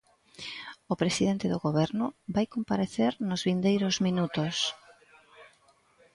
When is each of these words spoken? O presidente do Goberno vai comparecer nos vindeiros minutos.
O 0.91 0.95
presidente 1.01 1.45
do 1.49 1.61
Goberno 1.65 2.05
vai 2.35 2.45
comparecer 2.55 3.11
nos 3.27 3.41
vindeiros 3.47 3.95
minutos. 4.05 4.55